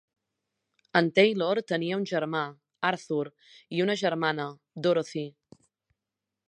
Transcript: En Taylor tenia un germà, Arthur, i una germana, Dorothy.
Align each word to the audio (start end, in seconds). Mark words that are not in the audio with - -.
En 0.99 1.09
Taylor 1.19 1.61
tenia 1.71 1.99
un 2.03 2.07
germà, 2.13 2.41
Arthur, 2.91 3.21
i 3.79 3.85
una 3.87 3.99
germana, 4.05 4.49
Dorothy. 4.87 5.29